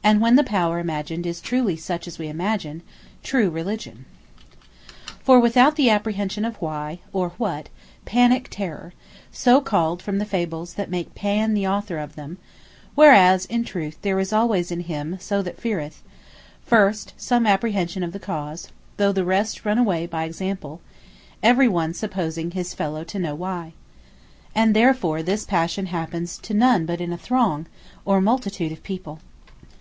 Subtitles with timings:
[0.00, 2.80] And when the power imagined is truly such as we imagine,
[3.22, 4.06] TRUE RELIGION.
[4.06, 4.54] Panique
[5.26, 7.68] Terrour Feare, without the apprehension of why, or what,
[8.06, 8.92] PANIQUE TERROR;
[9.64, 12.38] called so from the fables that make Pan the author of them;
[12.94, 16.02] whereas in truth there is always in him that so feareth,
[16.64, 20.80] first, some apprehension of the cause, though the rest run away by example;
[21.42, 23.74] every one supposing his fellow to know why.
[24.54, 27.66] And therefore this Passion happens to none but in a throng,
[28.06, 29.20] or multitude of people.